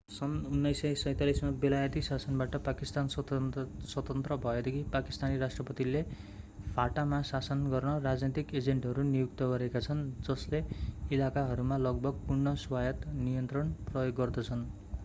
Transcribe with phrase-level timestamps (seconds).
[0.09, 0.31] सन्
[0.49, 6.03] 1947 मा बेलायती शासनबाट पाकिस्तान स्वतन्त्र भएदेखि पाकिस्तानी राष्ट्रपतिले
[6.75, 10.63] fata मा शासन गर्न राजनीतिक एजेन्टहरू नियुक्त गरेका छन् जसले
[11.09, 14.65] इलाकाहरूमा लगभग पूर्ण स्वायत्त नियन्त्रण प्रयोग गर्दछन्